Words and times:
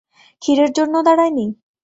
ক্ষীরের 0.41 0.69
জন্যও 0.77 1.05
দারায়নি? 1.07 1.45